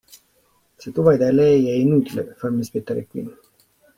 Se 0.81 0.89
tu 0.93 0.99
vai 1.05 1.17
da 1.19 1.29
lei 1.39 1.61
è 1.69 1.73
inutile 1.75 2.33
farmi 2.39 2.61
aspettare 2.61 3.05
qui. 3.05 3.21